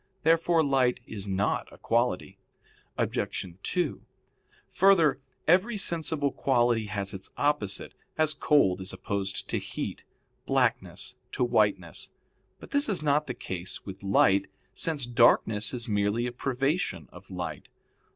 Therefore 0.23 0.63
light 0.63 0.99
is 1.05 1.27
not 1.27 1.71
a 1.71 1.77
quality. 1.77 2.39
Obj. 2.97 3.45
2: 3.61 4.01
Further, 4.71 5.21
every 5.47 5.77
sensible 5.77 6.31
quality 6.31 6.87
has 6.87 7.13
its 7.13 7.29
opposite, 7.37 7.93
as 8.17 8.33
cold 8.33 8.81
is 8.81 8.91
opposed 8.93 9.47
to 9.49 9.59
heat, 9.59 10.03
blackness 10.47 11.17
to 11.33 11.43
whiteness. 11.43 12.09
But 12.59 12.71
this 12.71 12.89
is 12.89 13.03
not 13.03 13.27
the 13.27 13.35
case 13.35 13.85
with 13.85 14.01
light 14.01 14.47
since 14.73 15.05
darkness 15.05 15.71
is 15.71 15.87
merely 15.87 16.25
a 16.25 16.31
privation 16.31 17.07
of 17.11 17.29
light. 17.29 17.67